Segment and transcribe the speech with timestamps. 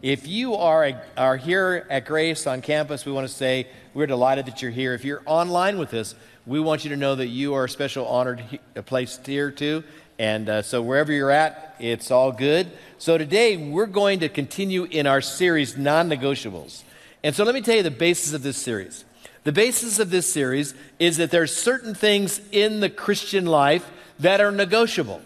[0.00, 4.46] If you are, are here at Grace on campus, we want to say we're delighted
[4.46, 4.94] that you're here.
[4.94, 6.14] If you're online with us,
[6.46, 9.82] we want you to know that you are a special honored he- placed here too.
[10.16, 12.70] And uh, so wherever you're at, it's all good.
[12.98, 16.84] So today we're going to continue in our series, Non Negotiables.
[17.24, 19.04] And so let me tell you the basis of this series.
[19.42, 23.90] The basis of this series is that there's certain things in the Christian life
[24.20, 25.22] that are negotiable.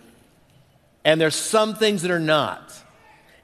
[1.04, 2.81] And there's some things that are not.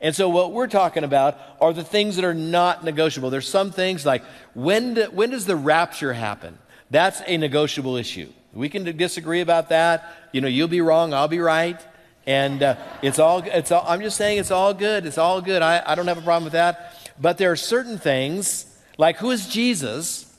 [0.00, 3.30] And so, what we're talking about are the things that are not negotiable.
[3.30, 4.22] There's some things like
[4.54, 6.58] when, do, when does the rapture happen?
[6.90, 8.32] That's a negotiable issue.
[8.52, 10.08] We can disagree about that.
[10.32, 11.80] You know, you'll be wrong, I'll be right.
[12.26, 15.06] And uh, it's all, it's all, I'm just saying it's all good.
[15.06, 15.62] It's all good.
[15.62, 16.94] I, I don't have a problem with that.
[17.18, 18.66] But there are certain things,
[18.98, 20.32] like who is Jesus?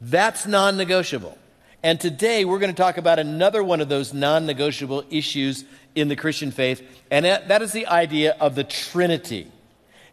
[0.00, 1.36] That's non negotiable.
[1.82, 5.64] And today we're going to talk about another one of those non negotiable issues
[6.00, 9.50] in the Christian faith, and that is the idea of the Trinity.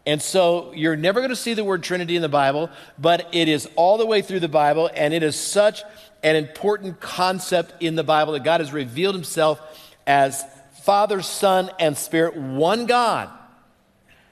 [0.06, 3.48] And so you're never going to see the word Trinity in the Bible, but it
[3.48, 5.82] is all the way through the Bible, and it is such
[6.22, 9.60] an important concept in the Bible that God has revealed himself
[10.06, 10.44] as
[10.82, 13.28] Father, Son, and Spirit, one God.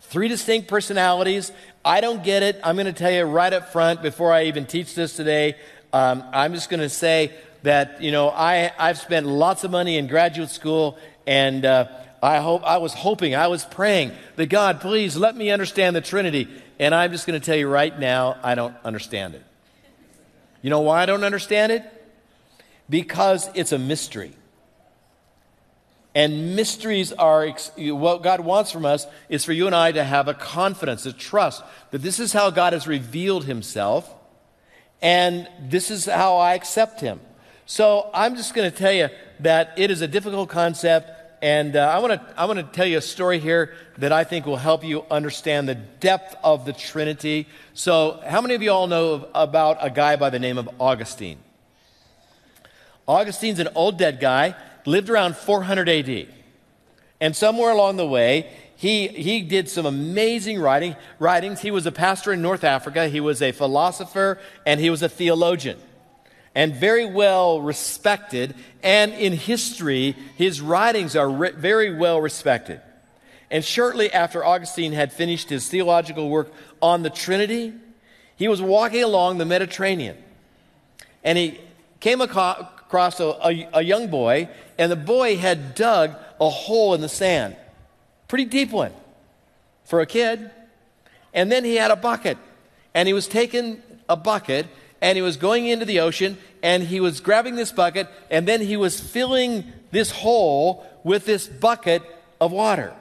[0.03, 1.51] Three distinct personalities.
[1.85, 2.61] I don't get it.
[2.63, 5.57] I'm going to tell you right up front before I even teach this today.
[5.93, 7.33] Um, I'm just going to say
[7.65, 11.89] that, you know, I, I've spent lots of money in graduate school and uh,
[12.23, 16.01] I hope I was hoping, I was praying that God, please let me understand the
[16.01, 16.49] Trinity.
[16.79, 19.45] And I'm just going to tell you right now, I don't understand it.
[20.63, 21.85] You know why I don't understand it?
[22.89, 24.33] Because it's a mystery.
[26.15, 30.29] And mysteries are what God wants from us is for you and I to have
[30.29, 34.13] a confidence, a trust that this is how God has revealed himself
[35.03, 37.21] and this is how I accept him.
[37.67, 39.09] So I'm just going to tell you
[39.41, 41.11] that it is a difficult concept.
[41.41, 44.25] And uh, I want to I want to tell you a story here that I
[44.25, 47.47] think will help you understand the depth of the Trinity.
[47.75, 51.39] So, how many of you all know about a guy by the name of Augustine?
[53.07, 54.55] Augustine's an old dead guy,
[54.87, 56.29] lived around 400 AD.
[57.21, 61.61] And somewhere along the way, he, he did some amazing writing, writings.
[61.61, 65.09] He was a pastor in North Africa, he was a philosopher, and he was a
[65.11, 65.79] theologian
[66.55, 68.55] and very well respected.
[68.83, 72.81] And in history, his writings are re- very well respected.
[73.51, 77.73] And shortly after Augustine had finished his theological work on the Trinity,
[78.37, 80.17] he was walking along the Mediterranean.
[81.23, 81.61] And he
[82.01, 84.49] came across a, a, a young boy,
[84.79, 87.57] and the boy had dug a hole in the sand.
[88.29, 88.93] Pretty deep one
[89.85, 90.51] for a kid.
[91.33, 92.39] And then he had a bucket.
[92.93, 94.67] And he was taking a bucket
[95.05, 98.63] and he was going into the ocean and he was grabbing this bucket and then
[98.63, 102.03] he was filling this hole with this bucket
[102.41, 102.95] of water.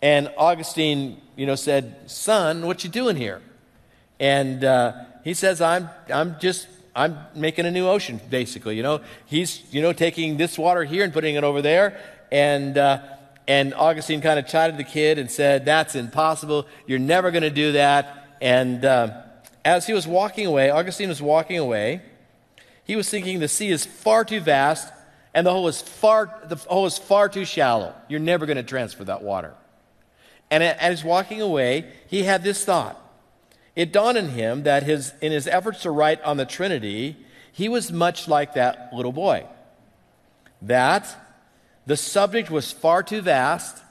[0.00, 3.42] And Augustine, you know, said, "Son, what you doing here?"
[4.18, 8.76] And uh, he says, "I'm, I'm just, I'm making a new ocean, basically.
[8.76, 12.00] You know, he's, you know, taking this water here and putting it over there."
[12.32, 13.02] And uh,
[13.46, 16.66] and Augustine kind of chided the kid and said, "That's impossible.
[16.86, 19.22] You're never going to do that." And uh,
[19.64, 22.02] as he was walking away, Augustine was walking away,
[22.84, 24.92] he was thinking the sea is far too vast
[25.34, 27.94] and the hole is far, the hole is far too shallow.
[28.08, 29.54] You're never going to transfer that water.
[30.50, 32.98] And as walking away, he had this thought.
[33.74, 37.16] It dawned on him that his, in his efforts to write on the Trinity,
[37.52, 39.46] he was much like that little boy.
[40.60, 41.08] That
[41.86, 43.82] the subject was far too vast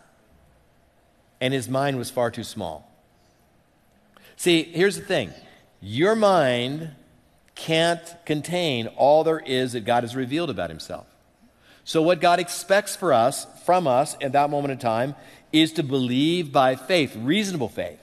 [1.40, 2.88] and his mind was far too small.
[4.36, 5.34] See, here's the thing
[5.82, 6.92] your mind
[7.56, 11.08] can't contain all there is that God has revealed about himself.
[11.84, 15.16] So, what God expects for us, from us at that moment in time,
[15.52, 18.00] is to believe by faith, reasonable faith.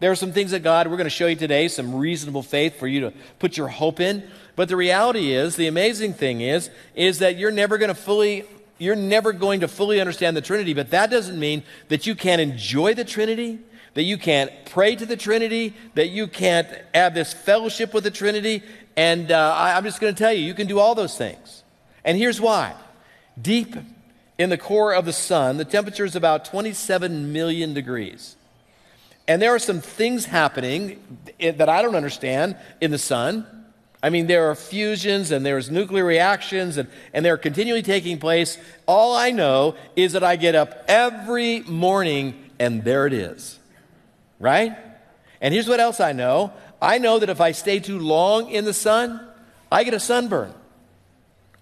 [0.00, 2.78] There are some things that God, we're going to show you today, some reasonable faith
[2.78, 4.28] for you to put your hope in.
[4.56, 8.44] But the reality is, the amazing thing is, is that you're never going to fully,
[8.78, 10.74] you're never going to fully understand the Trinity.
[10.74, 13.60] But that doesn't mean that you can't enjoy the Trinity
[13.94, 18.10] that you can't pray to the Trinity, that you can't have this fellowship with the
[18.10, 18.62] Trinity.
[18.96, 21.62] And uh, I, I'm just going to tell you, you can do all those things.
[22.04, 22.74] And here's why.
[23.40, 23.76] Deep
[24.36, 28.36] in the core of the sun, the temperature is about 27 million degrees.
[29.26, 31.00] And there are some things happening
[31.40, 33.46] that I don't understand in the sun.
[34.02, 38.58] I mean, there are fusions and there's nuclear reactions and, and they're continually taking place.
[38.86, 43.58] All I know is that I get up every morning and there it is
[44.44, 44.76] right?
[45.40, 48.66] And here's what else I know I know that if I stay too long in
[48.66, 49.26] the sun,
[49.72, 50.52] I get a sunburn.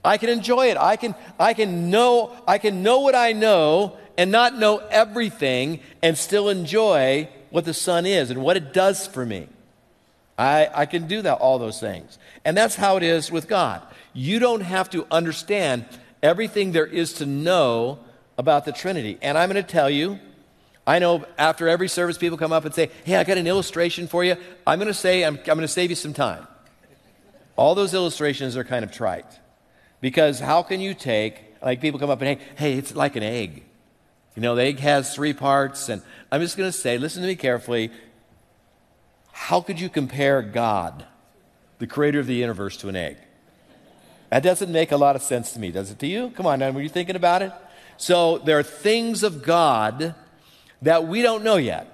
[0.05, 0.77] I can enjoy it.
[0.77, 5.79] I can, I can know, I can know what I know and not know everything
[6.03, 9.47] and still enjoy what the sun is and what it does for me.
[10.37, 12.19] I, I can do that, all those things.
[12.45, 13.81] And that's how it is with God.
[14.13, 15.85] You don't have to understand
[16.21, 18.01] everything there is to know
[18.37, 19.19] about the Trinity.
[19.23, 20.19] And I'm going to tell you,
[20.93, 24.09] I know after every service, people come up and say, Hey, I got an illustration
[24.09, 24.37] for you.
[24.67, 26.47] I'm going to say, I'm, I'm going to save you some time.
[27.57, 29.41] All those illustrations are kind of trite.
[30.03, 33.23] Because how can you take, like people come up and, hey, hey, it's like an
[33.23, 33.63] egg.
[34.37, 35.89] You know, the egg has three parts.
[35.89, 37.91] And I'm just going to say, listen to me carefully.
[39.33, 41.07] How could you compare God,
[41.79, 43.17] the creator of the universe, to an egg?
[44.29, 46.35] That doesn't make a lot of sense to me, does it to you?
[46.37, 47.53] Come on, now, were you thinking about it?
[47.97, 50.15] So there are things of God
[50.83, 51.89] that we don't know yet.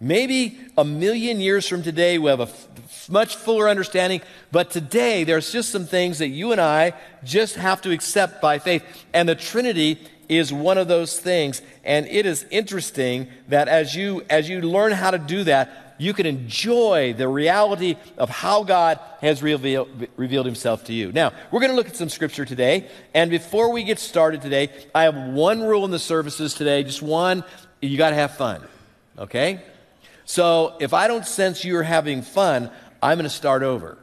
[0.00, 4.20] Maybe a million years from today, we'll have a f- much fuller understanding.
[4.50, 8.58] But today, there's just some things that you and I just have to accept by
[8.58, 8.82] faith.
[9.12, 11.62] And the Trinity is one of those things.
[11.84, 16.12] And it is interesting that as you, as you learn how to do that, you
[16.12, 21.12] can enjoy the reality of how God has revealed, revealed himself to you.
[21.12, 22.88] Now, we're going to look at some scripture today.
[23.14, 27.02] And before we get started today, I have one rule in the services today, just
[27.02, 27.44] one.
[27.82, 28.62] You got to have fun.
[29.18, 29.60] Okay?
[30.24, 32.70] So if I don't sense you're having fun,
[33.02, 33.98] I'm going to start over.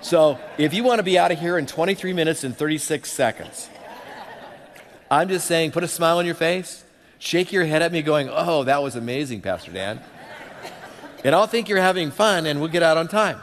[0.00, 3.68] So if you want to be out of here in 23 minutes and 36 seconds,
[5.10, 6.82] I'm just saying, put a smile on your face,
[7.18, 10.00] shake your head at me, going, Oh, that was amazing, Pastor Dan.
[11.22, 13.38] And I'll think you're having fun and we'll get out on time.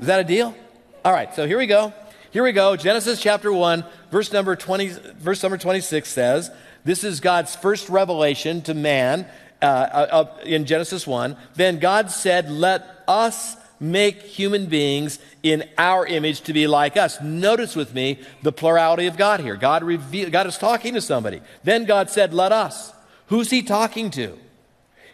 [0.00, 0.54] Is that a deal?
[1.04, 1.94] All right, so here we go.
[2.30, 2.76] Here we go.
[2.76, 4.88] Genesis chapter 1, verse number 20,
[5.18, 6.50] verse number 26 says,
[6.84, 9.26] This is God's first revelation to man
[9.62, 16.06] uh, uh, in Genesis 1, then God said, Let us make human beings in our
[16.06, 17.20] image to be like us.
[17.22, 19.56] Notice with me the plurality of God here.
[19.56, 21.40] God, reveal, God is talking to somebody.
[21.64, 22.92] Then God said, Let us.
[23.28, 24.38] Who's he talking to?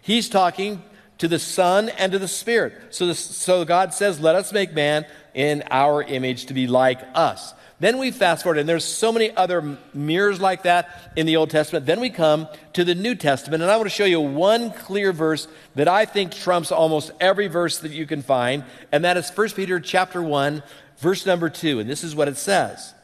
[0.01, 0.83] He's talking
[1.23, 2.75] to the Son and to the Spirit.
[2.91, 6.99] So, the, so God says, Let us make man in our image to be like
[7.15, 7.55] us.
[7.79, 11.51] Then we fast forward, and there's so many other mirrors like that in the Old
[11.51, 11.87] Testament.
[11.87, 15.13] Then we come to the New Testament, and I want to show you one clear
[15.13, 15.47] verse
[15.77, 19.51] that I think trumps almost every verse that you can find, and that is 1
[19.51, 20.61] Peter chapter 1,
[20.99, 21.79] verse number 2.
[21.79, 22.95] And this is what it says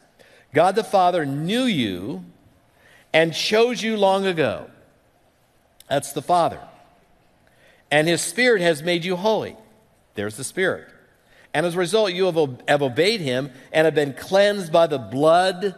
[0.53, 2.25] God the Father knew you
[3.13, 4.69] and chose you long ago.
[5.87, 6.59] That's the Father.
[7.91, 9.55] And his Spirit has made you holy.
[10.15, 10.87] There's the Spirit.
[11.53, 15.75] And as a result, you have, obeyed him and have been cleansed by the blood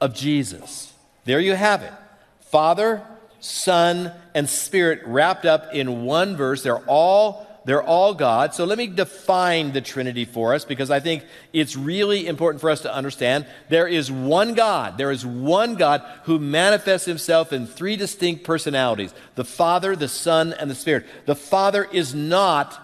[0.00, 0.92] of Jesus.
[1.24, 1.92] There you have it.
[2.40, 3.02] Father,
[3.40, 6.62] Son, and Spirit wrapped up in one verse.
[6.62, 8.54] They're all they're all God.
[8.54, 11.22] So let me define the Trinity for us because I think
[11.52, 13.44] it's really important for us to understand.
[13.68, 14.96] There is one God.
[14.96, 20.54] There is one God who manifests himself in three distinct personalities the Father, the Son,
[20.54, 21.04] and the Spirit.
[21.26, 22.80] The Father is not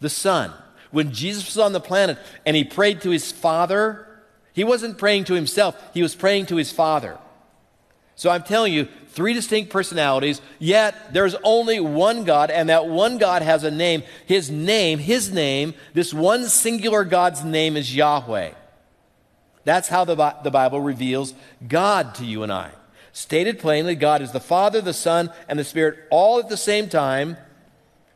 [0.00, 0.50] the Son.
[0.90, 2.16] When Jesus was on the planet
[2.46, 4.08] and he prayed to his Father,
[4.54, 7.18] he wasn't praying to himself, he was praying to his Father.
[8.20, 13.16] So I'm telling you, three distinct personalities, yet there's only one God, and that one
[13.16, 14.02] God has a name.
[14.26, 18.52] His name, his name, this one singular God's name is Yahweh.
[19.64, 21.32] That's how the, the Bible reveals
[21.66, 22.72] God to you and I.
[23.12, 26.90] Stated plainly, God is the Father, the Son, and the Spirit all at the same
[26.90, 27.38] time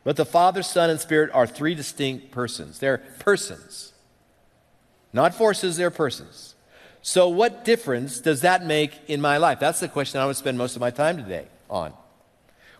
[0.04, 2.78] but the Father, Son, and Spirit are three distinct persons.
[2.78, 3.94] They're persons.
[5.14, 6.53] Not forces, they're persons.
[7.06, 9.60] So, what difference does that make in my life?
[9.60, 11.92] That's the question I would spend most of my time today on.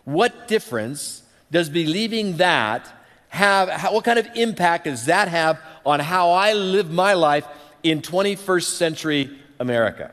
[0.03, 2.91] What difference does believing that
[3.27, 7.45] have, what kind of impact does that have on how I live my life
[7.83, 10.11] in 21st century America?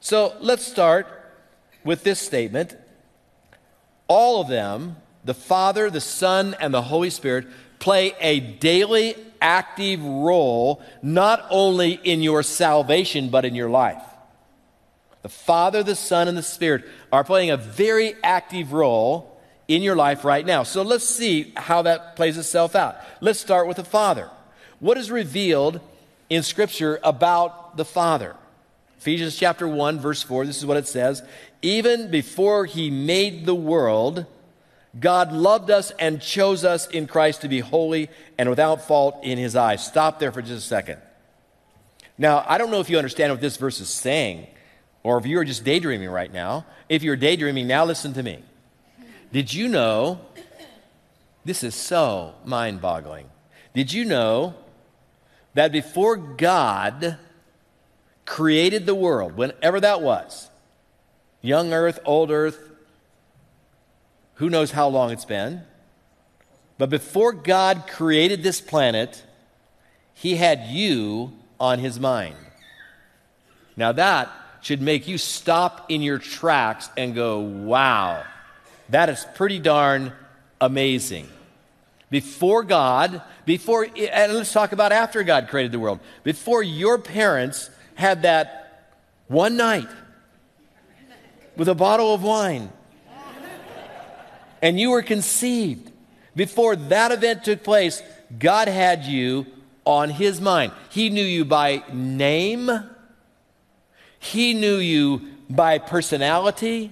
[0.00, 1.06] So, let's start
[1.84, 2.76] with this statement.
[4.08, 7.46] All of them the Father, the Son, and the Holy Spirit
[7.78, 14.02] play a daily active role not only in your salvation, but in your life.
[15.22, 19.96] The Father, the Son, and the Spirit are playing a very active role in your
[19.96, 20.62] life right now.
[20.62, 22.96] So let's see how that plays itself out.
[23.20, 24.30] Let's start with the Father.
[24.78, 25.80] What is revealed
[26.30, 28.36] in Scripture about the Father?
[28.98, 31.22] Ephesians chapter 1, verse 4, this is what it says
[31.62, 34.26] Even before he made the world,
[34.98, 39.38] God loved us and chose us in Christ to be holy and without fault in
[39.38, 39.84] his eyes.
[39.84, 41.00] Stop there for just a second.
[42.18, 44.46] Now, I don't know if you understand what this verse is saying,
[45.02, 46.64] or if you are just daydreaming right now.
[46.88, 48.42] If you're daydreaming, now listen to me.
[49.32, 50.20] Did you know?
[51.44, 53.28] This is so mind boggling.
[53.74, 54.54] Did you know
[55.54, 57.18] that before God
[58.24, 60.50] created the world, whenever that was,
[61.40, 62.65] young earth, old earth,
[64.36, 65.62] Who knows how long it's been?
[66.78, 69.22] But before God created this planet,
[70.14, 72.36] He had you on His mind.
[73.76, 78.24] Now, that should make you stop in your tracks and go, wow,
[78.90, 80.12] that is pretty darn
[80.60, 81.28] amazing.
[82.10, 86.00] Before God, before, and let's talk about after God created the world.
[86.24, 88.92] Before your parents had that
[89.28, 89.88] one night
[91.56, 92.70] with a bottle of wine
[94.66, 95.92] and you were conceived,
[96.34, 98.02] before that event took place,
[98.36, 99.46] God had you
[99.84, 100.72] on His mind.
[100.90, 102.68] He knew you by name,
[104.18, 106.90] He knew you by personality,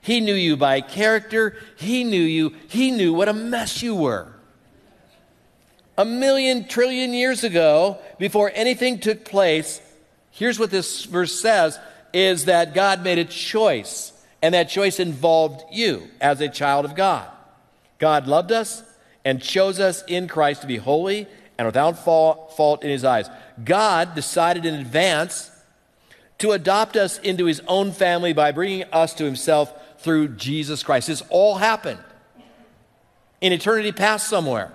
[0.00, 4.32] He knew you by character, He knew you, He knew what a mess you were.
[5.98, 9.82] A million trillion years ago, before anything took place,
[10.30, 11.78] here's what this verse says
[12.14, 16.94] is that God made a choice, and that choice involved you as a child of
[16.94, 17.28] God.
[17.98, 18.82] God loved us
[19.24, 21.26] and chose us in Christ to be holy
[21.58, 23.28] and without fault in his eyes.
[23.62, 25.50] God decided in advance
[26.38, 31.08] to adopt us into his own family by bringing us to himself through Jesus Christ.
[31.08, 32.00] This all happened
[33.42, 34.72] in eternity past somewhere.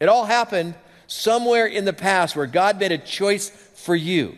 [0.00, 0.74] It all happened
[1.06, 4.36] somewhere in the past where God made a choice for you.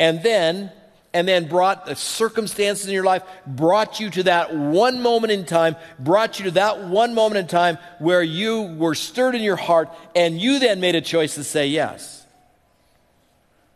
[0.00, 0.72] And then
[1.14, 5.46] and then brought the circumstances in your life, brought you to that one moment in
[5.46, 9.56] time, brought you to that one moment in time where you were stirred in your
[9.56, 12.26] heart, and you then made a choice to say yes.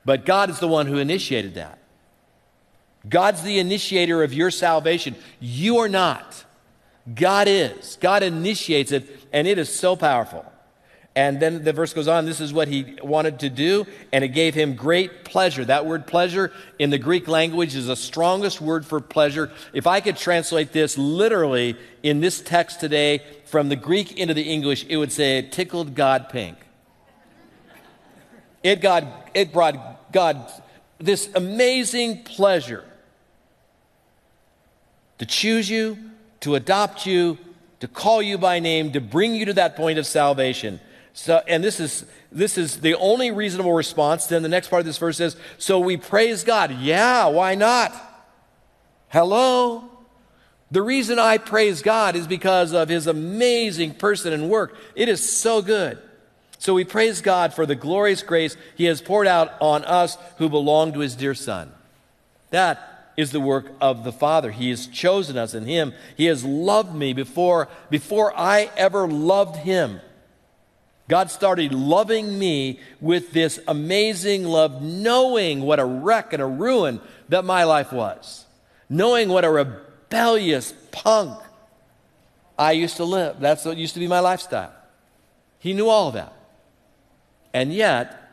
[0.04, 1.78] But God is the one who initiated that.
[3.08, 5.14] God's the initiator of your salvation.
[5.38, 6.44] You are not.
[7.14, 7.96] God is.
[8.00, 10.44] God initiates it, and it is so powerful.
[11.18, 14.28] And then the verse goes on, this is what he wanted to do, and it
[14.28, 15.64] gave him great pleasure.
[15.64, 19.50] That word pleasure in the Greek language is the strongest word for pleasure.
[19.72, 24.44] If I could translate this literally in this text today from the Greek into the
[24.44, 26.56] English, it would say, it tickled God pink.
[28.62, 30.48] It, God, it brought God
[30.98, 32.84] this amazing pleasure
[35.18, 35.98] to choose you,
[36.42, 37.38] to adopt you,
[37.80, 40.78] to call you by name, to bring you to that point of salvation.
[41.18, 44.26] So, and this is, this is the only reasonable response.
[44.26, 46.70] Then the next part of this verse says, So we praise God.
[46.78, 47.92] Yeah, why not?
[49.08, 49.90] Hello?
[50.70, 54.76] The reason I praise God is because of his amazing person and work.
[54.94, 55.98] It is so good.
[56.58, 60.48] So we praise God for the glorious grace he has poured out on us who
[60.48, 61.72] belong to his dear Son.
[62.50, 64.52] That is the work of the Father.
[64.52, 65.94] He has chosen us in him.
[66.16, 70.00] He has loved me before, before I ever loved him.
[71.08, 77.00] God started loving me with this amazing love, knowing what a wreck and a ruin
[77.30, 78.44] that my life was,
[78.90, 81.40] knowing what a rebellious punk
[82.58, 83.40] I used to live.
[83.40, 84.72] That's what used to be my lifestyle.
[85.58, 86.32] He knew all of that.
[87.54, 88.30] And yet,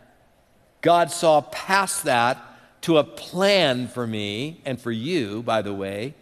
[0.81, 2.37] God saw past that
[2.81, 6.13] to a plan for me and for you, by the way,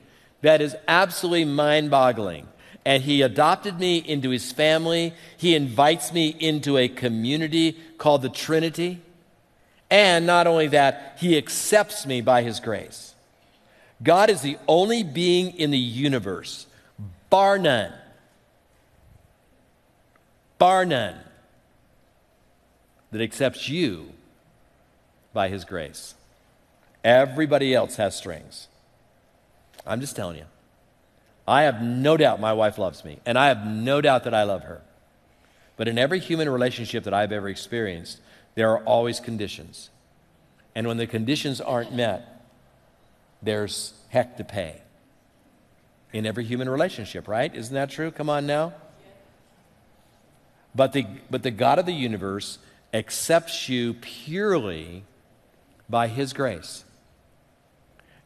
[0.42, 2.48] that is absolutely mind boggling
[2.86, 5.14] and he adopted me into his family.
[5.38, 9.02] He invites me into a community called the Trinity.
[9.90, 13.14] And not only that, he accepts me by his grace.
[14.02, 16.68] God is the only being in the universe,
[17.30, 17.94] bar none,
[20.58, 21.16] bar none,
[23.12, 24.10] that accepts you
[25.32, 26.16] by his grace.
[27.04, 28.68] Everybody else has strings.
[29.86, 30.46] I'm just telling you.
[31.48, 34.44] I have no doubt my wife loves me, and I have no doubt that I
[34.44, 34.82] love her.
[35.76, 38.22] But in every human relationship that I've ever experienced,
[38.56, 39.90] there are always conditions.
[40.76, 42.46] And when the conditions aren't met,
[43.42, 44.82] there's heck to pay.
[46.14, 47.54] In every human relationship, right?
[47.54, 48.12] Isn't that true?
[48.12, 48.74] Come on now.
[50.76, 52.60] But the, but the God of the universe
[52.94, 55.04] accepts you purely
[55.90, 56.86] by His grace.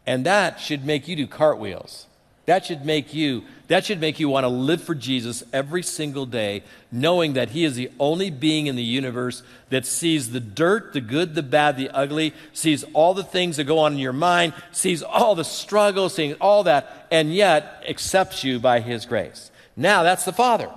[0.05, 2.06] And that should make you do cartwheels.
[2.47, 6.25] That should make you that should make you want to live for Jesus every single
[6.25, 10.93] day, knowing that he is the only being in the universe that sees the dirt,
[10.93, 14.13] the good, the bad, the ugly, sees all the things that go on in your
[14.13, 19.51] mind, sees all the struggles, seeing all that, and yet accepts you by his grace.
[19.75, 20.71] Now, that's the Father.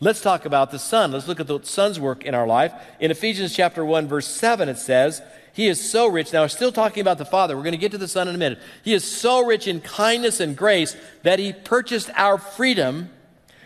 [0.00, 1.12] Let's talk about the Son.
[1.12, 2.72] Let's look at the Son's work in our life.
[3.00, 5.22] In Ephesians chapter 1 verse 7 it says,
[5.56, 6.34] he is so rich.
[6.34, 7.56] Now, we're still talking about the Father.
[7.56, 8.58] We're going to get to the Son in a minute.
[8.82, 13.08] He is so rich in kindness and grace that He purchased our freedom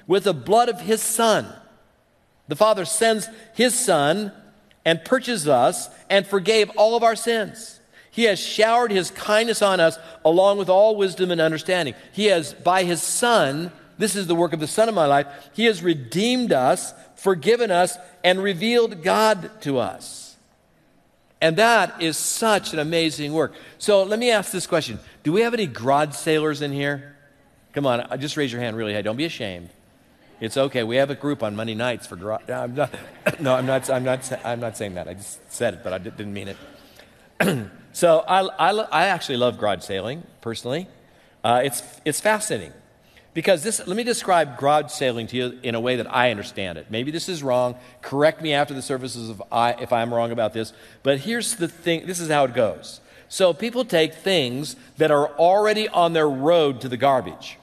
[0.06, 1.52] with the blood of His Son.
[2.47, 4.30] The Father sends His Son
[4.85, 7.80] and purchased us and forgave all of our sins.
[8.12, 11.97] He has showered His kindness on us along with all wisdom and understanding.
[12.12, 15.26] He has, by His Son, This is the work of the Son of my life.
[15.54, 20.29] He has redeemed us, forgiven us, and revealed God to us.
[21.40, 23.54] And that is such an amazing work.
[23.78, 27.16] So let me ask this question Do we have any garage sailors in here?
[27.73, 29.02] Come on, uh, just raise your hand really high.
[29.02, 29.70] Don't be ashamed.
[30.40, 30.82] It's okay.
[30.82, 32.42] We have a group on Monday nights for garage.
[32.49, 32.94] No, I'm not.
[33.40, 33.88] No, I'm not.
[33.90, 34.32] I'm not.
[34.44, 35.06] I'm not saying that.
[35.06, 37.68] I just said it, but I didn't mean it.
[37.92, 40.88] so I, I, I, actually love garage sailing personally.
[41.44, 42.73] Uh, it's it's fascinating
[43.34, 43.78] because this.
[43.87, 46.87] Let me describe garage sailing to you in a way that I understand it.
[46.90, 47.76] Maybe this is wrong.
[48.02, 50.72] Correct me after the services if I if I'm wrong about this.
[51.02, 52.06] But here's the thing.
[52.06, 53.00] This is how it goes.
[53.28, 57.58] So people take things that are already on their road to the garbage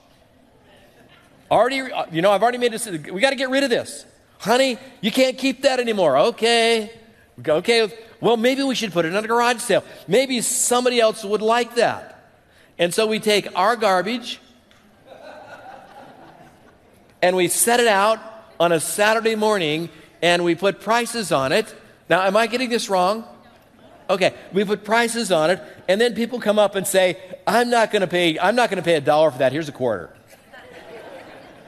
[1.49, 2.87] Already, uh, you know, I've already made this.
[2.87, 4.05] We got to get rid of this.
[4.39, 6.17] Honey, you can't keep that anymore.
[6.17, 6.91] Okay.
[7.47, 7.91] Okay.
[8.19, 9.83] Well, maybe we should put it in a garage sale.
[10.07, 12.13] Maybe somebody else would like that.
[12.77, 14.41] And so we take our garbage
[17.21, 18.19] and we set it out
[18.59, 19.89] on a Saturday morning
[20.21, 21.73] and we put prices on it.
[22.09, 23.25] Now, am I getting this wrong?
[24.09, 27.91] Okay, we put prices on it, and then people come up and say, "I'm not
[27.91, 28.39] going to pay.
[28.39, 29.51] I'm not going to pay a dollar for that.
[29.51, 30.11] Here's a quarter."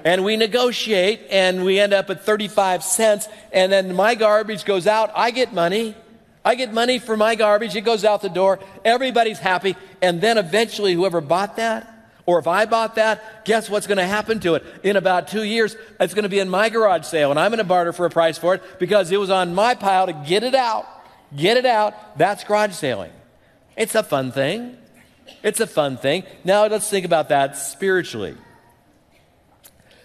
[0.05, 4.87] and we negotiate and we end up at 35 cents and then my garbage goes
[4.87, 5.95] out i get money
[6.45, 10.37] i get money for my garbage it goes out the door everybody's happy and then
[10.37, 11.98] eventually whoever bought that
[12.29, 14.63] or if i bought that guess what's going to happen to it?
[14.83, 17.57] In about two years it's going to be in my garage sale and i'm going
[17.57, 20.43] to barter for a price for it because it was on my pile to get
[20.43, 20.85] it out.
[21.35, 22.17] Get it out.
[22.17, 23.11] That's garage sailing
[23.75, 24.77] it's a fun thing.
[25.41, 26.23] It's a fun thing.
[26.43, 28.35] Now let's think about that spiritually.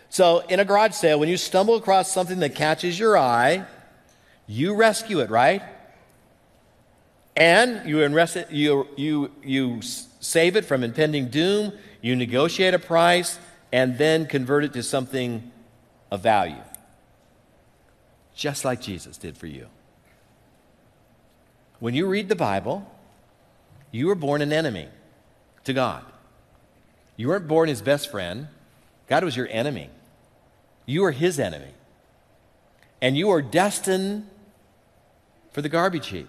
[0.08, 3.64] So, in a garage sale, when you stumble across something that catches your eye,
[4.46, 5.60] you rescue it, right?
[7.36, 9.80] And you, arrest it, you, you, you
[10.24, 13.38] save it from impending doom, you negotiate a price,
[13.72, 15.50] and then convert it to something
[16.10, 16.62] of value.
[18.34, 19.66] Just like Jesus did for you.
[21.78, 22.90] When you read the Bible,
[23.90, 24.88] you were born an enemy
[25.64, 26.04] to God.
[27.16, 28.48] You weren't born his best friend,
[29.06, 29.90] God was your enemy.
[30.86, 31.74] You are his enemy.
[33.00, 34.28] And you are destined
[35.52, 36.28] for the garbage heap.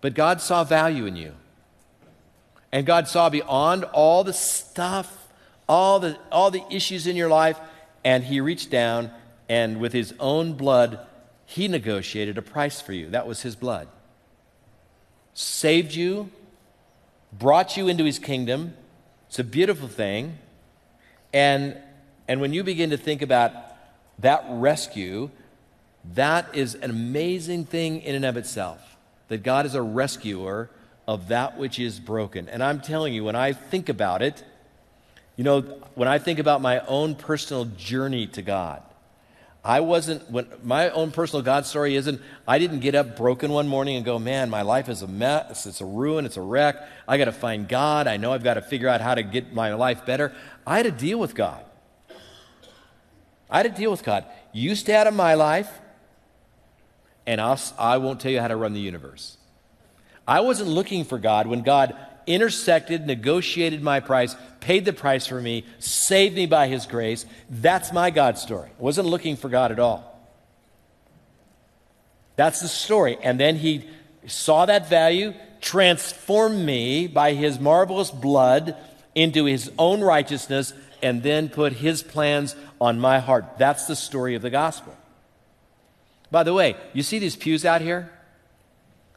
[0.00, 1.32] But God saw value in you.
[2.76, 5.28] And God saw beyond all the stuff,
[5.66, 7.58] all the, all the issues in your life,
[8.04, 9.10] and He reached down
[9.48, 10.98] and with His own blood,
[11.46, 13.08] He negotiated a price for you.
[13.08, 13.88] That was His blood.
[15.32, 16.30] Saved you,
[17.32, 18.74] brought you into His kingdom.
[19.28, 20.36] It's a beautiful thing.
[21.32, 21.78] And
[22.28, 23.54] and when you begin to think about
[24.18, 25.30] that rescue,
[26.12, 28.98] that is an amazing thing in and of itself.
[29.28, 30.68] That God is a rescuer
[31.06, 32.48] of that which is broken.
[32.48, 34.42] And I'm telling you, when I think about it,
[35.36, 35.60] you know,
[35.94, 38.82] when I think about my own personal journey to God,
[39.66, 43.66] I wasn't, when my own personal God story isn't, I didn't get up broken one
[43.66, 46.76] morning and go, man, my life is a mess, it's a ruin, it's a wreck.
[47.08, 48.06] I got to find God.
[48.06, 50.32] I know I've got to figure out how to get my life better.
[50.64, 51.64] I had to deal with God.
[53.50, 54.24] I had to deal with God.
[54.52, 55.70] You stay out of my life,
[57.26, 59.36] and I'll, I won't tell you how to run the universe.
[60.26, 65.40] I wasn't looking for God when God intersected, negotiated my price, paid the price for
[65.40, 67.24] me, saved me by His grace.
[67.48, 68.68] That's my God story.
[68.68, 70.12] I wasn't looking for God at all.
[72.34, 73.16] That's the story.
[73.22, 73.88] And then He
[74.26, 78.76] saw that value, transformed me by His marvelous blood
[79.14, 83.58] into His own righteousness, and then put His plans on my heart.
[83.58, 84.96] That's the story of the gospel.
[86.30, 88.10] By the way, you see these pews out here?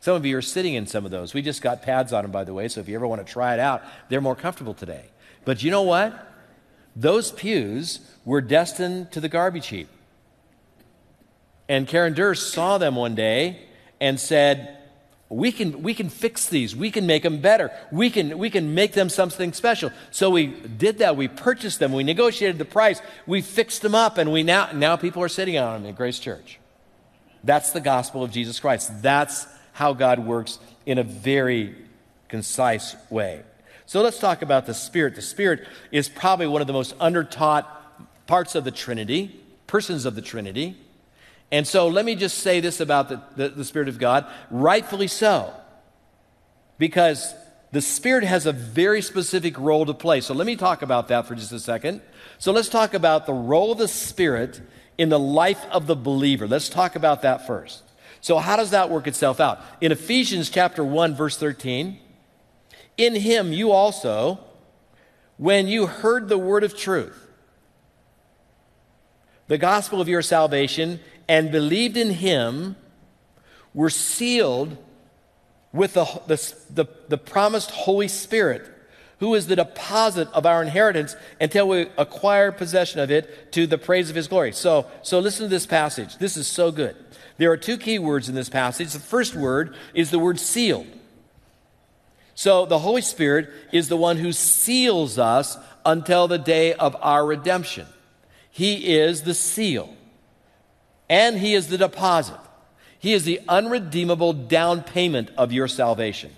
[0.02, 1.34] Some of you are sitting in some of those.
[1.34, 3.32] We just got pads on them, by the way, so if you ever want to
[3.32, 5.06] try it out, they're more comfortable today.
[5.46, 6.28] But you know what?
[6.96, 9.90] Those pews were destined to the garbage heap.
[11.68, 13.62] And Karen Durst saw them one day
[14.02, 14.78] and said,
[15.30, 16.76] we can, we can fix these.
[16.76, 17.72] We can make them better.
[17.92, 19.92] We can, we can make them something special.
[20.10, 21.16] So we did that.
[21.16, 21.94] We purchased them.
[21.94, 23.00] We negotiated the price.
[23.28, 24.18] We fixed them up.
[24.18, 26.60] And we now, now people are sitting on them in Grace Church.
[27.44, 29.04] That's the gospel of Jesus Christ.
[29.04, 29.46] That's
[29.80, 31.74] how God works in a very
[32.28, 33.44] concise way.
[33.86, 35.16] So let's talk about the Spirit.
[35.16, 37.66] The Spirit is probably one of the most undertaught
[38.28, 40.76] parts of the Trinity, persons of the Trinity.
[41.50, 44.26] And so let me just say this about the, the, the, Spirit of God.
[44.52, 45.54] Rightfully so.
[46.78, 47.34] Because
[47.72, 50.20] the Spirit has a very specific role to play.
[50.20, 52.02] So let me talk about that for just a second.
[52.38, 54.60] So let's talk about the role of the Spirit
[54.98, 56.50] in the life of the believer.
[56.50, 57.84] Let's talk about that first.
[58.22, 59.62] So, how does that work itself out?
[59.82, 62.00] In Ephesians chapter 1, verse 13,
[62.98, 64.40] in him you also,
[65.38, 67.28] when you heard the word of truth,
[69.48, 72.76] the gospel of your salvation and believed in him
[73.74, 74.78] were sealed
[75.72, 78.68] with the, the, the, the, promised Holy Spirit,
[79.20, 83.78] who is the deposit of our inheritance until we acquire possession of it to the
[83.78, 84.52] praise of his glory.
[84.52, 86.18] So, so listen to this passage.
[86.18, 86.96] This is so good.
[87.40, 88.92] There are two key words in this passage.
[88.92, 90.88] The first word is the word sealed.
[92.36, 97.26] So the Holy Spirit is the one who seals us until the day of our
[97.26, 97.88] redemption.
[98.52, 99.96] He is the seal,
[101.10, 102.38] and He is the deposit.
[103.00, 106.32] He is the unredeemable down payment of your salvation.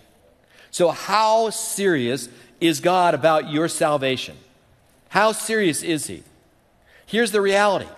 [0.69, 4.37] So, how serious is God about your salvation?
[5.09, 6.23] How serious is He?
[7.07, 7.89] Here's the reality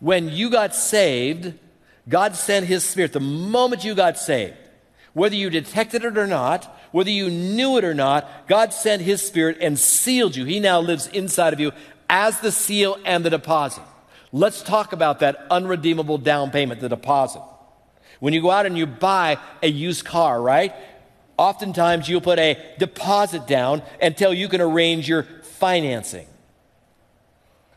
[0.00, 1.58] when you got saved,
[2.08, 4.56] God sent His Spirit the moment you got saved.
[5.12, 9.24] Whether you detected it or not, whether you knew it or not, God sent His
[9.24, 10.44] Spirit and sealed you.
[10.44, 11.72] He now lives inside of you
[12.08, 13.82] as the seal and the deposit.
[14.32, 17.42] Let's talk about that unredeemable down payment, the deposit.
[18.20, 20.74] When you go out and you buy a used car, right?
[21.36, 26.26] Oftentimes you'll put a deposit down until you can arrange your financing.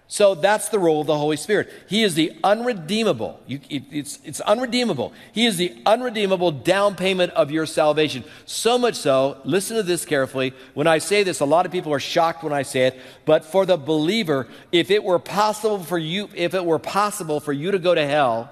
[0.08, 1.72] So that's the role of the Holy Spirit.
[1.88, 3.40] He is the unredeemable.
[3.48, 5.14] You, it, it's, it's unredeemable.
[5.32, 8.24] He is the unredeemable down payment of your salvation.
[8.46, 10.54] So much so, listen to this carefully.
[10.76, 13.46] When I say this, a lot of people are shocked when I say it, but
[13.46, 17.72] for the believer, if it were possible for you, if it were possible for you
[17.72, 18.52] to go to hell,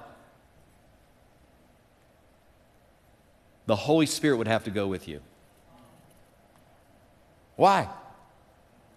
[3.67, 5.21] the Holy Spirit would have to go with you.
[7.55, 7.87] Why?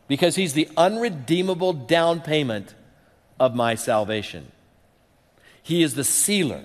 [0.08, 2.74] Because He's the unredeemable down payment
[3.38, 4.50] of my salvation.
[5.62, 6.62] He is the sealer.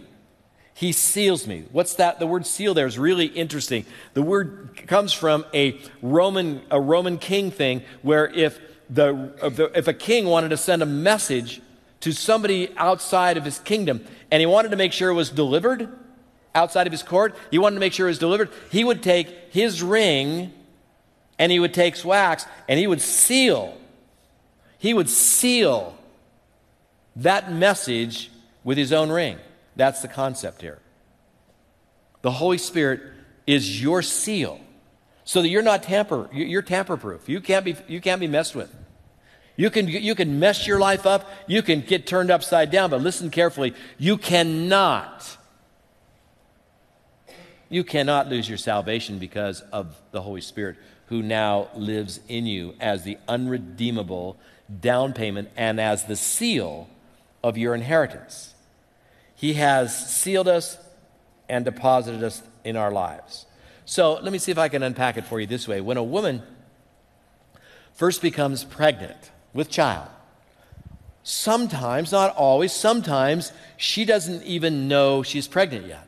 [0.73, 1.65] He seals me.
[1.71, 2.19] What's that?
[2.19, 3.85] The word seal there is really interesting.
[4.13, 9.93] The word comes from a Roman, a Roman king thing where if, the, if a
[9.93, 11.61] king wanted to send a message
[12.01, 15.89] to somebody outside of his kingdom and he wanted to make sure it was delivered,
[16.53, 17.35] outside of his court.
[17.49, 18.49] He wanted to make sure it was delivered.
[18.71, 20.53] He would take his ring
[21.41, 23.75] and he would take wax and he would seal.
[24.77, 25.97] He would seal
[27.15, 28.29] that message
[28.63, 29.39] with his own ring.
[29.75, 30.77] That's the concept here.
[32.21, 33.01] The Holy Spirit
[33.47, 34.59] is your seal
[35.23, 37.27] so that you're not tamper you're tamper proof.
[37.27, 38.71] You can't be you can't be messed with.
[39.55, 41.29] You can, you can mess your life up.
[41.45, 43.73] You can get turned upside down, but listen carefully.
[43.97, 45.37] You cannot
[47.67, 50.77] you cannot lose your salvation because of the Holy Spirit
[51.11, 54.37] who now lives in you as the unredeemable
[54.79, 56.87] down payment and as the seal
[57.43, 58.55] of your inheritance.
[59.35, 60.77] He has sealed us
[61.49, 63.45] and deposited us in our lives.
[63.83, 65.81] So let me see if I can unpack it for you this way.
[65.81, 66.43] When a woman
[67.91, 70.07] first becomes pregnant with child,
[71.23, 76.07] sometimes, not always, sometimes she doesn't even know she's pregnant yet.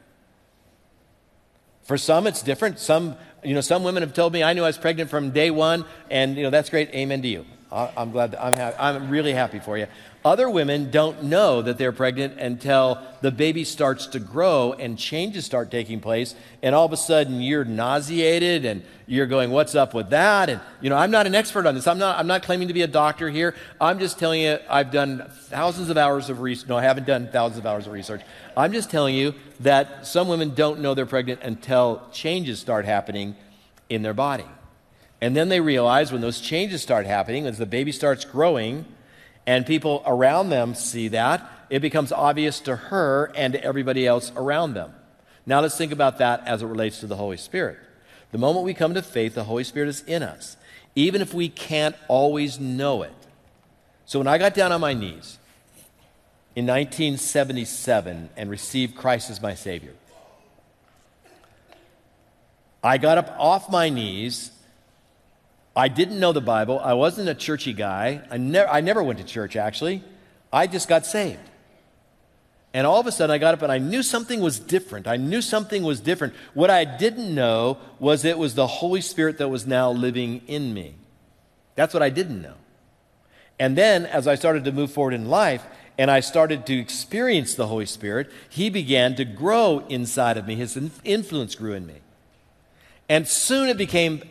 [1.82, 2.80] For some, it's different.
[2.80, 5.51] Some, you know, some women have told me, I knew I was pregnant from day
[5.51, 6.89] one, and, you know, that's great.
[6.89, 7.45] Amen to you.
[7.71, 9.88] I'm glad, I'm, ha- I'm really happy for you.
[10.26, 15.46] Other women don't know that they're pregnant until the baby starts to grow and changes
[15.46, 19.94] start taking place, and all of a sudden you're nauseated and you're going, "What's up
[19.94, 21.88] with that?" And you know, I'm not an expert on this.
[21.88, 22.18] I'm not.
[22.18, 23.54] I'm not claiming to be a doctor here.
[23.82, 26.70] I'm just telling you, I've done thousands of hours of research.
[26.70, 28.22] No, I haven't done thousands of hours of research.
[28.56, 33.36] I'm just telling you that some women don't know they're pregnant until changes start happening
[33.90, 34.46] in their body,
[35.20, 38.86] and then they realize when those changes start happening, as the baby starts growing
[39.45, 44.32] and people around them see that, it becomes obvious to her and to everybody else
[44.36, 44.93] around them.
[45.45, 47.77] Now let's think about that as it relates to the Holy Spirit.
[48.32, 50.58] The moment we come to faith, the Holy Spirit is in us,
[50.95, 53.13] even if we can't always know it.
[54.06, 55.38] So when I got down on my knees
[56.56, 59.93] in 1977 and received Christ as my Savior,
[62.84, 64.51] I got up off my knees
[65.76, 66.80] I didn't know the Bible.
[66.80, 68.22] I wasn't a churchy guy.
[68.30, 70.04] I, ne- I never went to church, actually.
[70.52, 71.40] I just got saved.
[72.76, 75.08] And all of a sudden, I got up and I knew something was different.
[75.08, 76.34] I knew something was different.
[76.54, 80.74] What I didn't know was it was the Holy Spirit that was now living in
[80.74, 80.96] me.
[81.76, 82.56] That's what I didn't know.
[83.60, 85.64] And then, as I started to move forward in life
[86.00, 90.56] and I started to experience the Holy Spirit, He began to grow inside of me.
[90.56, 91.98] His influence grew in me.
[93.08, 94.24] And soon it became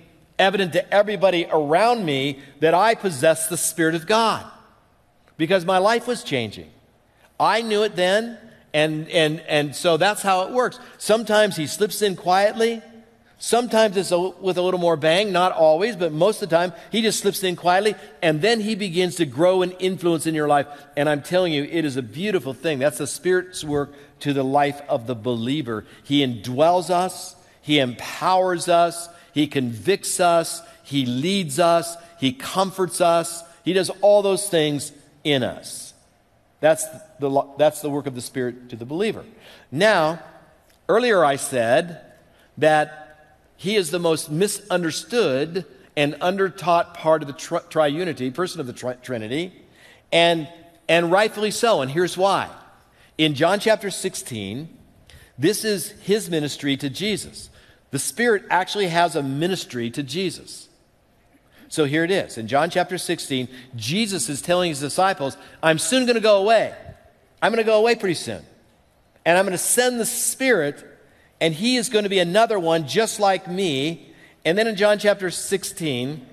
[0.43, 4.45] evident to everybody around me that I possessed the Spirit of God
[5.37, 6.71] because my life was changing.
[7.39, 8.37] I knew it then,
[8.75, 10.79] and, and, and so that's how it works.
[10.99, 12.83] Sometimes He slips in quietly,
[13.45, 16.73] Sometimes it's a, with a little more bang, not always, but most of the time,
[16.93, 20.47] he just slips in quietly, and then he begins to grow and influence in your
[20.47, 20.69] life.
[20.97, 22.79] And I'm telling you, it is a beautiful thing.
[22.79, 25.85] That's the Spirit's work to the life of the believer.
[26.05, 33.43] He indwells us, he empowers us, he convicts us, he leads us, he comforts us,
[33.65, 34.93] he does all those things
[35.25, 35.95] in us.
[36.61, 36.87] That's
[37.19, 39.25] the, that's the work of the Spirit to the believer.
[39.71, 40.21] Now,
[40.89, 42.01] earlier I said
[42.59, 45.65] that he is the most misunderstood
[45.97, 49.53] and undertaught part of the tri- triunity, person of the tri- Trinity,
[50.11, 50.49] and,
[50.89, 51.81] and rightfully so.
[51.81, 52.49] And here's why.
[53.19, 54.69] In John chapter 16,
[55.39, 57.51] this is his ministry to Jesus.
[57.93, 60.69] The Spirit actually has a ministry to Jesus.
[61.69, 62.37] So here it is.
[62.37, 66.75] In John chapter 16, Jesus is telling his disciples, I'm soon going to go away.
[67.41, 68.43] I'm going to go away pretty soon.
[69.25, 70.85] And I'm going to send the Spirit
[71.41, 74.13] and he is going to be another one just like me.
[74.45, 76.25] And then in John chapter 16,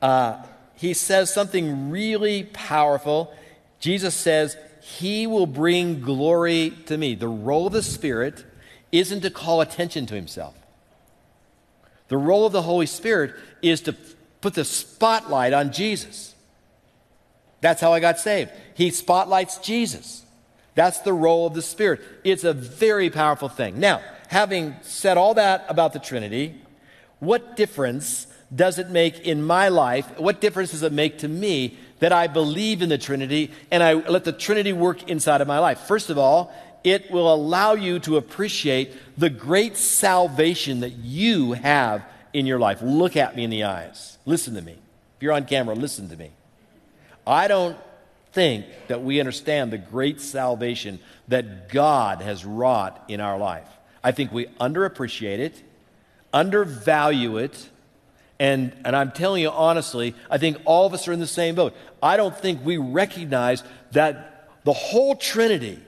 [0.00, 0.42] uh,
[0.74, 3.34] he says something really powerful.
[3.78, 7.14] Jesus says, He will bring glory to me.
[7.14, 8.44] The role of the Spirit
[8.92, 10.54] isn't to call attention to himself.
[12.08, 13.94] The role of the Holy Spirit is to
[14.40, 16.34] put the spotlight on Jesus.
[17.60, 18.50] That's how I got saved.
[18.74, 20.24] He spotlights Jesus.
[20.74, 22.00] That's the role of the Spirit.
[22.24, 23.78] It's a very powerful thing.
[23.78, 26.54] Now, having said all that about the Trinity,
[27.18, 30.18] what difference does it make in my life?
[30.18, 33.92] What difference does it make to me that I believe in the Trinity and I
[33.92, 35.80] let the Trinity work inside of my life?
[35.80, 36.52] First of all,
[36.84, 42.80] it will allow you to appreciate the great salvation that you have in your life.
[42.82, 44.18] Look at me in the eyes.
[44.24, 44.72] Listen to me.
[44.72, 46.30] If you're on camera, listen to me.
[47.26, 47.76] I don't
[48.32, 53.68] think that we understand the great salvation that God has wrought in our life.
[54.02, 55.62] I think we underappreciate it,
[56.32, 57.68] undervalue it,
[58.38, 61.54] and, and I'm telling you honestly, I think all of us are in the same
[61.54, 61.74] boat.
[62.02, 63.62] I don't think we recognize
[63.92, 65.78] that the whole Trinity,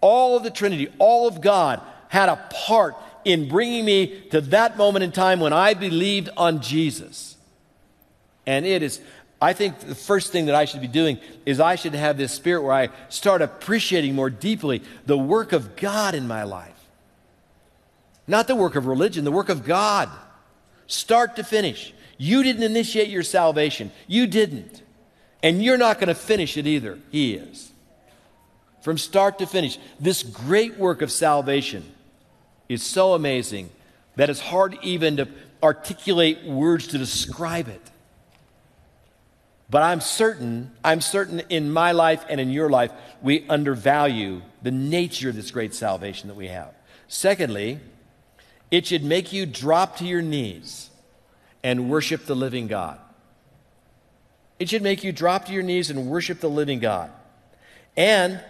[0.00, 4.76] all of the Trinity, all of God had a part in bringing me to that
[4.76, 7.36] moment in time when I believed on Jesus.
[8.46, 9.00] And it is,
[9.40, 12.32] I think the first thing that I should be doing is I should have this
[12.32, 16.72] spirit where I start appreciating more deeply the work of God in my life.
[18.26, 20.08] Not the work of religion, the work of God.
[20.86, 21.92] Start to finish.
[22.16, 23.92] You didn't initiate your salvation.
[24.06, 24.82] You didn't.
[25.42, 26.98] And you're not going to finish it either.
[27.10, 27.69] He is.
[28.80, 31.84] From start to finish, this great work of salvation
[32.68, 33.70] is so amazing
[34.16, 35.28] that it's hard even to
[35.62, 37.82] articulate words to describe it.
[39.68, 42.90] But I'm certain, I'm certain in my life and in your life,
[43.22, 46.74] we undervalue the nature of this great salvation that we have.
[47.06, 47.78] Secondly,
[48.70, 50.90] it should make you drop to your knees
[51.62, 52.98] and worship the living God.
[54.58, 57.10] It should make you drop to your knees and worship the living God.
[57.96, 58.40] And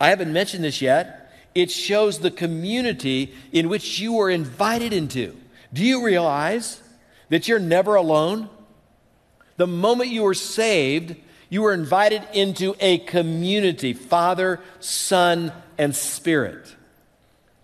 [0.00, 5.36] I haven't mentioned this yet, it shows the community in which you are invited into.
[5.72, 6.80] Do you realize
[7.28, 8.48] that you're never alone?
[9.56, 11.16] The moment you were saved,
[11.48, 16.74] you were invited into a community Father, Son, and Spirit.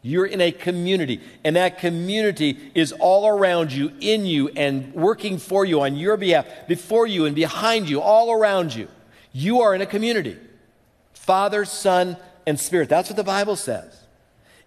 [0.02, 5.36] You're in a community, and that community is all around you, in you, and working
[5.36, 8.88] for you on your behalf, before you and behind you, all around you.
[9.32, 10.38] You are in a community
[11.20, 12.88] Father, Son, and Spirit.
[12.88, 13.96] That's what the Bible says.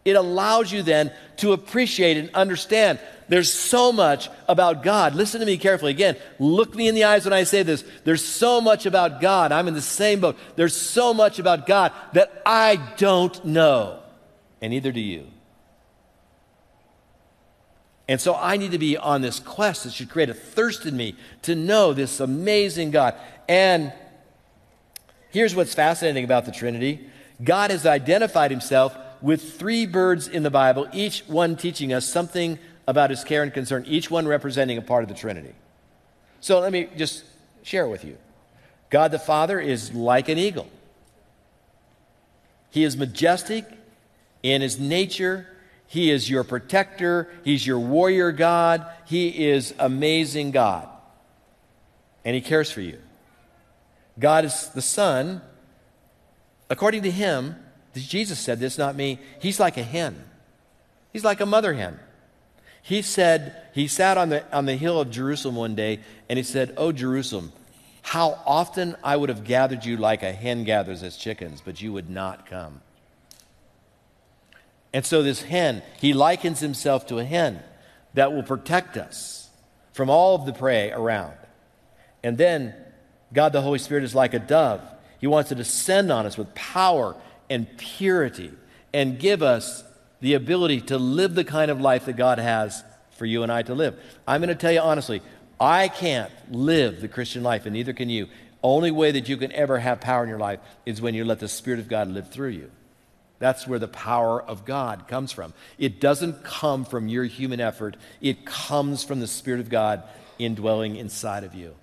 [0.05, 5.15] It allows you then to appreciate and understand there's so much about God.
[5.15, 5.91] Listen to me carefully.
[5.91, 7.83] Again, look me in the eyes when I say this.
[8.03, 9.51] There's so much about God.
[9.51, 10.37] I'm in the same boat.
[10.55, 13.99] There's so much about God that I don't know,
[14.61, 15.27] and neither do you.
[18.07, 20.95] And so I need to be on this quest that should create a thirst in
[20.95, 23.15] me to know this amazing God.
[23.47, 23.93] And
[25.33, 27.05] here's what's fascinating about the Trinity
[27.43, 32.59] God has identified himself with three birds in the Bible, each one teaching us something
[32.87, 35.53] about his care and concern, each one representing a part of the Trinity.
[36.39, 37.23] So let me just
[37.63, 38.17] share it with you.
[38.89, 40.69] God the Father is like an eagle.
[42.69, 43.65] He is majestic
[44.41, 45.47] in his nature.
[45.87, 47.29] He is your protector.
[47.43, 48.85] He's your warrior God.
[49.05, 50.89] He is amazing God.
[52.25, 52.99] And he cares for you.
[54.19, 55.41] God is the Son.
[56.69, 57.55] According to him,
[57.95, 60.23] Jesus said this, not me, he's like a hen.
[61.11, 61.99] He's like a mother hen.
[62.81, 65.99] He said, he sat on the, on the hill of Jerusalem one day
[66.29, 67.53] and he said, Oh, Jerusalem,
[68.01, 71.93] how often I would have gathered you like a hen gathers its chickens, but you
[71.93, 72.81] would not come.
[74.91, 77.63] And so, this hen, he likens himself to a hen
[78.13, 79.49] that will protect us
[79.93, 81.33] from all of the prey around.
[82.21, 82.75] And then,
[83.33, 84.81] God the Holy Spirit is like a dove.
[85.19, 87.15] He wants to descend on us with power
[87.49, 88.51] and purity
[88.93, 89.83] and give us
[90.21, 93.63] the ability to live the kind of life that God has for you and I
[93.63, 93.99] to live.
[94.27, 95.21] I'm going to tell you honestly,
[95.59, 98.27] I can't live the Christian life, and neither can you.
[98.61, 101.39] Only way that you can ever have power in your life is when you let
[101.39, 102.71] the Spirit of God live through you.
[103.39, 105.53] That's where the power of God comes from.
[105.77, 110.03] It doesn't come from your human effort, it comes from the Spirit of God
[110.39, 111.75] indwelling inside of you.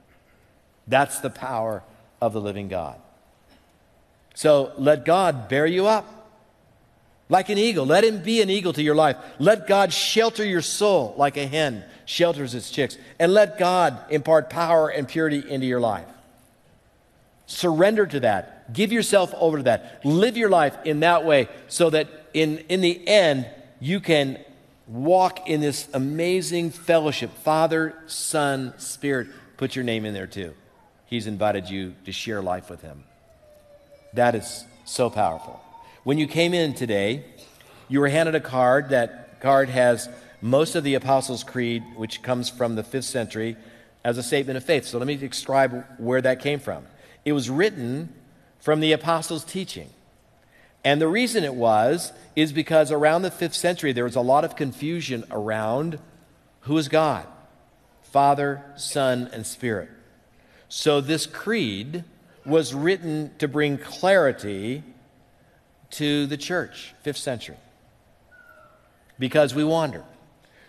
[0.90, 1.82] That's the power
[2.20, 3.00] of the living God.
[4.34, 6.06] So let God bear you up
[7.28, 7.86] like an eagle.
[7.86, 9.16] Let him be an eagle to your life.
[9.38, 12.98] Let God shelter your soul like a hen shelters its chicks.
[13.18, 16.06] And let God impart power and purity into your life.
[17.46, 18.72] Surrender to that.
[18.72, 20.04] Give yourself over to that.
[20.04, 23.48] Live your life in that way so that in, in the end,
[23.80, 24.38] you can
[24.86, 27.30] walk in this amazing fellowship.
[27.38, 29.28] Father, Son, Spirit.
[29.56, 30.54] Put your name in there too.
[31.10, 33.02] He's invited you to share life with Him.
[34.14, 35.60] That is so powerful.
[36.04, 37.24] When you came in today,
[37.88, 38.90] you were handed a card.
[38.90, 40.08] That card has
[40.40, 43.56] most of the Apostles' Creed, which comes from the fifth century,
[44.04, 44.86] as a statement of faith.
[44.86, 46.84] So let me describe where that came from.
[47.24, 48.14] It was written
[48.60, 49.90] from the apostles' teaching.
[50.84, 54.44] And the reason it was is because around the fifth century, there was a lot
[54.44, 55.98] of confusion around
[56.62, 57.26] who is God
[58.02, 59.88] Father, Son, and Spirit.
[60.72, 62.04] So this creed
[62.46, 64.84] was written to bring clarity
[65.90, 67.56] to the church, fifth century,
[69.18, 70.04] because we wander.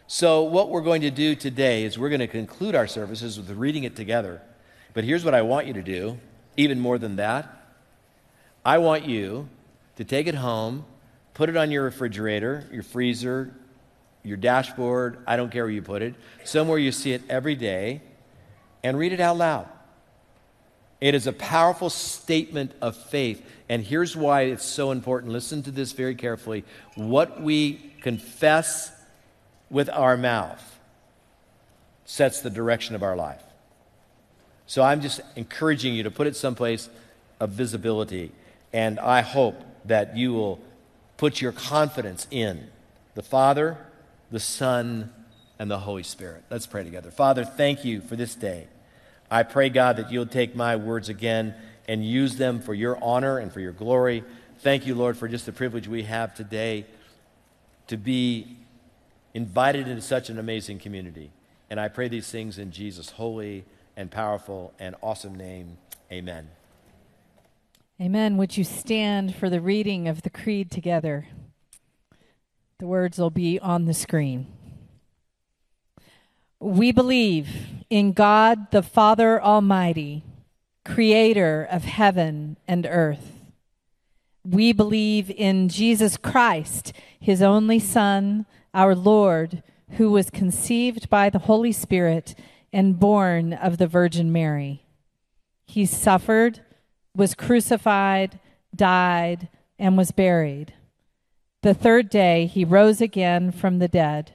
[0.07, 3.51] So, what we're going to do today is we're going to conclude our services with
[3.51, 4.41] reading it together.
[4.95, 6.19] But here's what I want you to do
[6.57, 7.63] even more than that,
[8.65, 9.49] I want you
[9.97, 10.83] to take it home,
[11.35, 13.53] put it on your refrigerator, your freezer,
[14.23, 18.01] your dashboard, I don't care where you put it, somewhere you see it every day,
[18.83, 19.69] and read it out loud.
[21.01, 23.43] It is a powerful statement of faith.
[23.67, 25.33] And here's why it's so important.
[25.33, 26.63] Listen to this very carefully.
[26.95, 28.91] What we confess
[29.69, 30.79] with our mouth
[32.05, 33.41] sets the direction of our life.
[34.67, 36.89] So I'm just encouraging you to put it someplace
[37.39, 38.31] of visibility.
[38.71, 40.59] And I hope that you will
[41.17, 42.67] put your confidence in
[43.15, 43.77] the Father,
[44.31, 45.11] the Son,
[45.57, 46.43] and the Holy Spirit.
[46.49, 47.11] Let's pray together.
[47.11, 48.67] Father, thank you for this day.
[49.31, 51.55] I pray, God, that you'll take my words again
[51.87, 54.25] and use them for your honor and for your glory.
[54.59, 56.85] Thank you, Lord, for just the privilege we have today
[57.87, 58.57] to be
[59.33, 61.31] invited into such an amazing community.
[61.69, 63.63] And I pray these things in Jesus' holy
[63.95, 65.77] and powerful and awesome name.
[66.11, 66.49] Amen.
[68.01, 68.35] Amen.
[68.35, 71.27] Would you stand for the reading of the creed together?
[72.79, 74.47] The words will be on the screen.
[76.63, 77.49] We believe
[77.89, 80.21] in God the Father Almighty,
[80.85, 83.39] creator of heaven and earth.
[84.45, 88.45] We believe in Jesus Christ, his only Son,
[88.75, 89.63] our Lord,
[89.97, 92.35] who was conceived by the Holy Spirit
[92.71, 94.85] and born of the Virgin Mary.
[95.65, 96.59] He suffered,
[97.15, 98.39] was crucified,
[98.75, 100.73] died, and was buried.
[101.63, 104.33] The third day he rose again from the dead.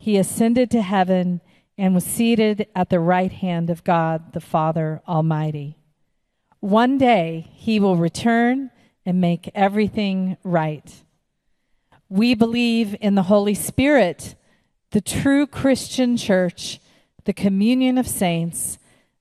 [0.00, 1.42] He ascended to heaven
[1.76, 5.76] and was seated at the right hand of God the Father Almighty.
[6.60, 8.70] One day he will return
[9.04, 11.04] and make everything right.
[12.08, 14.36] We believe in the Holy Spirit,
[14.90, 16.80] the true Christian church
[17.24, 18.78] the communion of saints,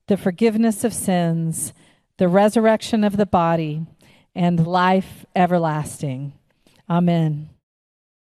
[0.07, 1.73] the forgiveness of sins,
[2.17, 3.85] the resurrection of the body,
[4.33, 6.31] and life everlasting.
[6.89, 7.49] Amen.